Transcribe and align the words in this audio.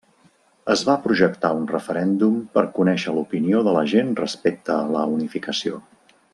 Es 0.75 0.81
va 0.87 0.95
projectar 1.03 1.51
un 1.57 1.67
referèndum 1.73 2.39
per 2.57 2.63
conèixer 2.79 3.15
l'opinió 3.19 3.63
de 3.69 3.77
la 3.79 3.87
gent 3.95 4.11
respecte 4.25 4.77
a 4.81 4.91
la 4.97 5.05
unificació. 5.19 5.83